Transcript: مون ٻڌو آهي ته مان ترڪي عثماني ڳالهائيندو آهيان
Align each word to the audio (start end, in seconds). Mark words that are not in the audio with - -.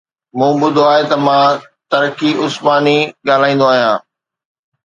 مون 0.37 0.53
ٻڌو 0.61 0.83
آهي 0.93 1.03
ته 1.09 1.17
مان 1.25 1.51
ترڪي 1.91 2.29
عثماني 2.43 2.97
ڳالهائيندو 3.27 3.65
آهيان 3.73 3.97